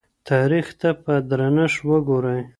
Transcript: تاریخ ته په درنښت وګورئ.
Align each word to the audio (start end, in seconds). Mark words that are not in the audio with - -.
تاریخ 0.29 0.67
ته 0.79 0.89
په 1.03 1.13
درنښت 1.29 1.79
وګورئ. 1.89 2.41